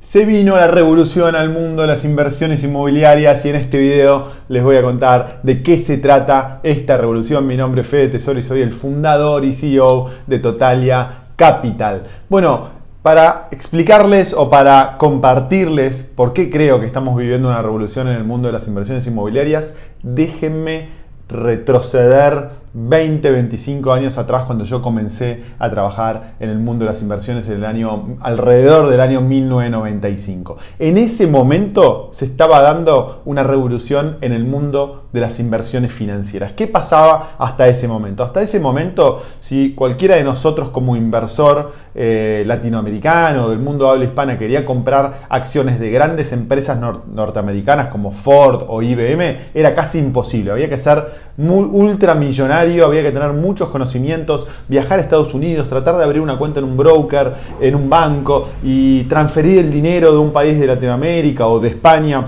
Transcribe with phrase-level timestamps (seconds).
[0.00, 4.62] Se vino la revolución al mundo de las inversiones inmobiliarias y en este video les
[4.62, 7.46] voy a contar de qué se trata esta revolución.
[7.46, 12.04] Mi nombre es Fede Tesoro y soy el fundador y CEO de Totalia Capital.
[12.30, 12.68] Bueno,
[13.02, 18.24] para explicarles o para compartirles por qué creo que estamos viviendo una revolución en el
[18.24, 20.99] mundo de las inversiones inmobiliarias, déjenme
[21.30, 27.02] retroceder 20, 25 años atrás cuando yo comencé a trabajar en el mundo de las
[27.02, 30.56] inversiones en el año alrededor del año 1995.
[30.78, 36.52] En ese momento se estaba dando una revolución en el mundo de las inversiones financieras.
[36.52, 38.22] ¿Qué pasaba hasta ese momento?
[38.22, 44.38] Hasta ese momento, si cualquiera de nosotros como inversor eh, latinoamericano del mundo habla hispana
[44.38, 50.52] quería comprar acciones de grandes empresas norteamericanas como Ford o IBM, era casi imposible.
[50.52, 51.04] Había que ser
[51.36, 56.38] muy ultramillonario, había que tener muchos conocimientos, viajar a Estados Unidos, tratar de abrir una
[56.38, 60.66] cuenta en un broker, en un banco y transferir el dinero de un país de
[60.66, 62.26] Latinoamérica o de España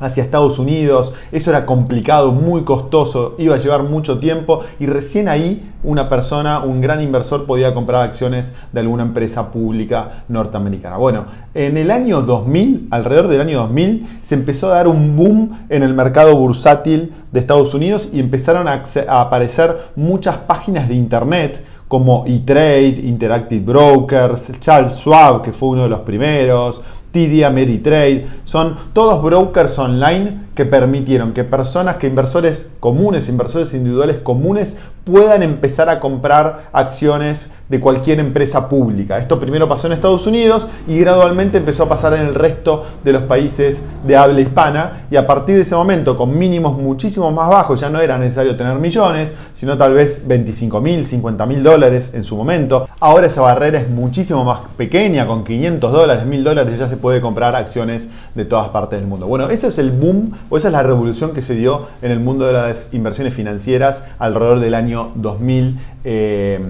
[0.00, 5.28] hacia Estados Unidos, eso era complicado, muy costoso, iba a llevar mucho tiempo y recién
[5.28, 10.96] ahí una persona, un gran inversor podía comprar acciones de alguna empresa pública norteamericana.
[10.96, 15.66] Bueno, en el año 2000, alrededor del año 2000, se empezó a dar un boom
[15.68, 21.64] en el mercado bursátil de Estados Unidos y empezaron a, aparecer muchas páginas de internet
[21.88, 26.82] como E-Trade, Interactive Brokers, Charles Schwab, que fue uno de los primeros,
[27.16, 34.18] TD Ameritrade, son todos brokers online que permitieron que personas, que inversores comunes, inversores individuales
[34.22, 39.18] comunes, puedan empezar a comprar acciones de cualquier empresa pública.
[39.18, 43.12] Esto primero pasó en Estados Unidos y gradualmente empezó a pasar en el resto de
[43.12, 47.48] los países de habla hispana y a partir de ese momento con mínimos muchísimo más
[47.48, 52.12] bajos, ya no era necesario tener millones, sino tal vez 25 mil, 50 mil dólares
[52.14, 52.88] en su momento.
[52.98, 57.05] Ahora esa barrera es muchísimo más pequeña, con 500 dólares, 1000 dólares ya se puede
[57.20, 59.26] comprar acciones de todas partes del mundo.
[59.26, 62.20] Bueno, ese es el boom o esa es la revolución que se dio en el
[62.20, 65.78] mundo de las inversiones financieras alrededor del año 2000
[66.08, 66.60] eh,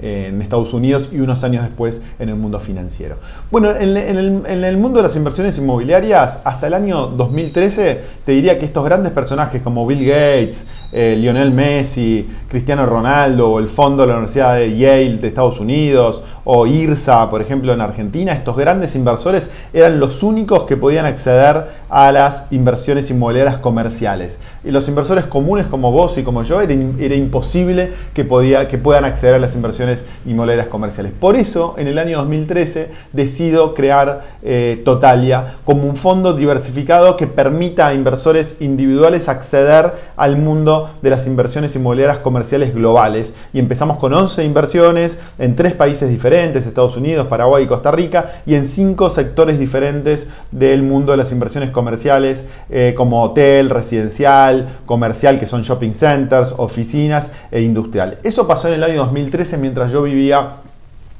[0.00, 3.16] en Estados Unidos y unos años después en el mundo financiero.
[3.50, 8.64] Bueno, en, el, mundo de las inversiones inmobiliarias, hasta el año 2013, te diría que
[8.64, 14.08] estos grandes personajes como Bill Gates, eh, Lionel Messi, Cristiano Ronaldo, o el fondo de
[14.08, 18.96] la Universidad de Yale de Estados Unidos, o IRSA, por ejemplo, en Argentina, estos grandes
[18.96, 24.38] inversores eran los únicos que podían acceder a las inversiones inmobiliarias comerciales.
[24.66, 26.74] Y los inversores comunes como vos y como yo, era,
[27.14, 31.12] imposible que, podía, que puedan acceder a las inversiones inmobiliarias comerciales.
[31.12, 37.28] Por eso, en el año 2013, decido crear eh, Totalia como un fondo diversificado que
[37.28, 43.34] permita a inversores individuales acceder al mundo de las inversiones inmobiliarias comerciales globales.
[43.52, 48.32] Y empezamos con 11 inversiones en tres países diferentes, Estados Unidos, Paraguay y Costa Rica,
[48.46, 54.55] y en cinco sectores diferentes del mundo de las inversiones comerciales, eh, como hotel, residencial,
[54.84, 58.18] comercial, que son shopping centers, oficinas e industrial.
[58.22, 60.56] Eso pasó en el año 2013 mientras yo vivía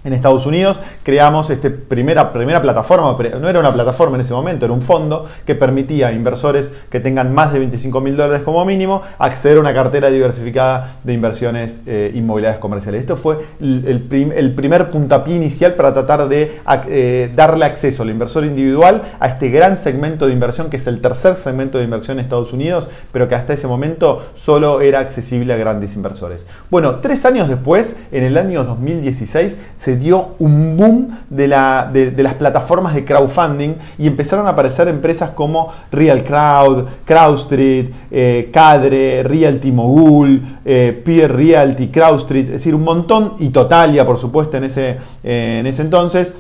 [0.07, 4.65] en Estados Unidos, creamos esta primera, primera plataforma, no era una plataforma en ese momento,
[4.65, 8.65] era un fondo que permitía a inversores que tengan más de 25 mil dólares como
[8.65, 13.01] mínimo acceder a una cartera diversificada de inversiones eh, inmobiliarias comerciales.
[13.01, 19.03] Esto fue el, primer puntapié inicial para tratar de eh, darle acceso al inversor individual
[19.19, 22.53] a este gran segmento de inversión que es el tercer segmento de inversión en Estados
[22.53, 26.47] Unidos, pero que hasta ese momento solo era accesible a grandes inversores.
[26.71, 32.95] Bueno, tres años después, en el año 2016, se dio un boom de, las plataformas
[32.95, 40.43] de crowdfunding y empezaron a aparecer empresas como Real Crowd, CrowdStreet, eh, Cadre, Realty Mogul,
[40.65, 45.59] eh, Peer Realty, CrowdStreet, es decir, un montón, y Totalia, por supuesto, en ese, eh,
[45.61, 46.37] en ese entonces,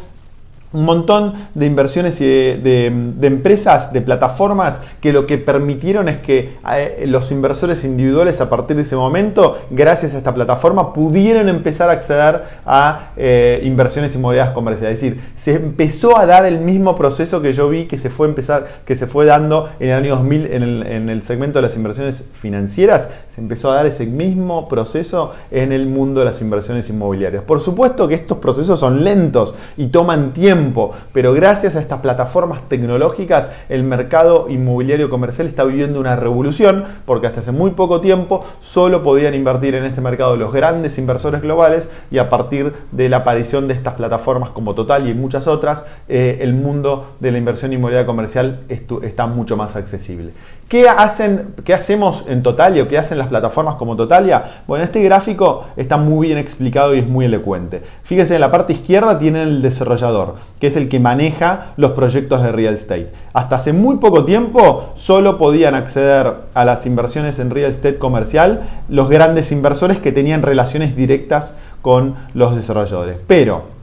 [0.76, 2.86] un montón de inversiones y de,
[3.22, 8.76] empresas, de plataformas que lo que permitieron es que eh, los inversores individuales a partir
[8.76, 14.52] de ese momento, gracias a esta plataforma, pudieron empezar a acceder a eh, inversiones inmobiliarias
[14.54, 15.02] comerciales.
[15.02, 18.28] Es decir, se empezó a dar el mismo proceso que yo vi que se fue,
[18.28, 21.62] empezar, que se fue dando en el año 2000 en el, en el segmento de
[21.62, 26.42] las inversiones financieras, se empezó a dar ese mismo proceso en el mundo de las
[26.42, 27.44] inversiones inmobiliarias.
[27.44, 30.65] Por supuesto que estos procesos son lentos y toman tiempo
[31.12, 37.26] pero gracias a estas plataformas tecnológicas el mercado inmobiliario comercial está viviendo una revolución porque
[37.26, 41.88] hasta hace muy poco tiempo solo podían invertir en este mercado los grandes inversores globales
[42.10, 46.38] y a partir de la aparición de estas plataformas como Total y muchas otras, eh,
[46.40, 50.32] el mundo de la inversión inmobiliaria comercial está mucho más accesible.
[50.68, 54.62] ¿Qué, hacen, ¿Qué hacemos en Totalia o qué hacen las plataformas como Totalia?
[54.66, 57.82] Bueno, este gráfico está muy bien explicado y es muy elocuente.
[58.02, 60.34] Fíjense, en la parte izquierda tiene el desarrollador.
[60.60, 63.12] Que es el que maneja los proyectos de real estate.
[63.32, 68.62] Hasta hace muy poco tiempo solo podían acceder a las inversiones en real estate comercial
[68.88, 73.18] los grandes inversores que tenían relaciones directas con los desarrolladores.
[73.26, 73.75] Pero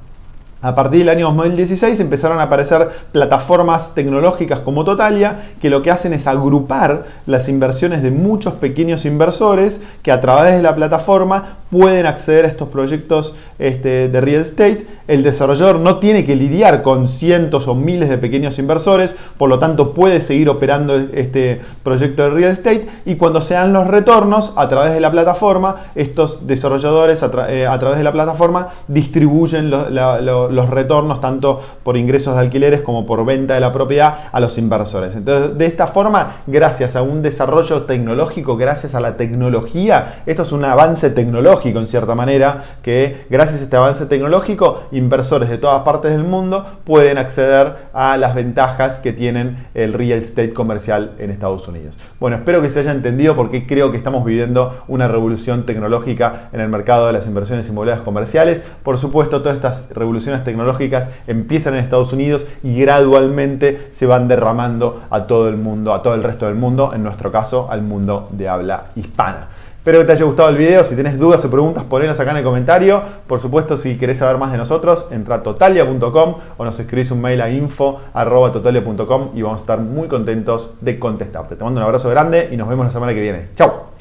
[0.64, 5.92] a partir del año 2016 empezaron a aparecer plataformas tecnológicas como Totalia que lo que
[5.92, 11.58] hacen es agrupar las inversiones de muchos pequeños inversores que a través de la plataforma
[11.70, 14.86] pueden acceder a estos proyectos este, de real estate.
[15.08, 19.58] El desarrollador no tiene que lidiar con cientos o miles de pequeños inversores, por lo
[19.58, 24.54] tanto puede seguir operando este proyecto de real estate y cuando se dan los retornos
[24.56, 30.53] a través de la plataforma, estos desarrolladores a, eh, través de la plataforma distribuyen los
[30.54, 34.58] los retornos tanto por ingresos de alquileres como por venta de la propiedad a los
[34.58, 35.16] inversores.
[35.16, 40.52] Entonces, de esta forma, gracias a un desarrollo tecnológico, gracias a la tecnología, esto es
[40.52, 45.84] un avance tecnológico en cierta manera, que gracias a este avance tecnológico, inversores de todas
[45.84, 51.32] partes del mundo pueden acceder a las ventajas que tienen el real estate comercial en
[51.32, 51.98] Estados Unidos.
[52.20, 56.60] Bueno, espero que se haya entendido porque creo que estamos viviendo una revolución tecnológica en
[56.60, 58.64] el mercado de las inversiones inmobiliarias comerciales.
[58.84, 65.02] Por supuesto, todas estas revoluciones tecnológicas empiezan en Estados Unidos y gradualmente se van derramando
[65.10, 68.28] a todo el mundo, a todo el resto del mundo, en nuestro caso al mundo
[68.32, 69.48] de habla hispana.
[69.84, 70.86] Espero que te haya gustado el video.
[70.86, 73.02] Si tienes dudas o preguntas, ponlas acá en el comentario.
[73.28, 77.20] Por supuesto, si querés saber más de nosotros, entra a totalia.com o nos escribís un
[77.20, 81.58] mail a info.totalia.com y vamos a estar muy contentos de contestarte.
[81.58, 83.48] Te mando un abrazo grande y nos vemos la semana que viene.
[83.58, 83.93] Chao.